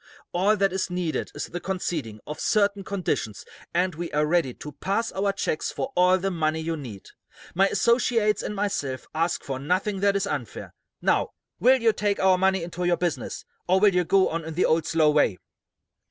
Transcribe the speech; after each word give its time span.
All 0.33 0.57
that 0.57 0.73
is 0.73 0.89
needed 0.89 1.31
is 1.35 1.45
the 1.45 1.59
conceding 1.59 2.21
of 2.25 2.39
certain 2.39 2.83
conditions, 2.83 3.45
and 3.71 3.93
we 3.93 4.11
are 4.13 4.25
ready 4.25 4.51
to 4.55 4.71
pass 4.71 5.11
our 5.11 5.31
checks 5.31 5.71
for 5.71 5.93
all 5.95 6.17
the 6.17 6.31
money 6.31 6.59
you 6.59 6.75
need. 6.75 7.11
My 7.53 7.67
associates 7.67 8.41
and 8.41 8.55
myself 8.55 9.05
ask 9.13 9.43
for 9.43 9.59
nothing 9.59 9.99
that 9.99 10.15
is 10.15 10.25
unfair. 10.25 10.73
Now, 11.03 11.29
will 11.59 11.79
you 11.79 11.93
take 11.93 12.19
our 12.19 12.39
money 12.39 12.63
into 12.63 12.83
your 12.83 12.97
business, 12.97 13.45
or 13.67 13.79
will 13.79 13.93
you 13.93 14.03
go 14.03 14.29
on 14.29 14.43
in 14.43 14.55
the 14.55 14.65
old, 14.65 14.87
slow 14.87 15.11
way?" 15.11 15.37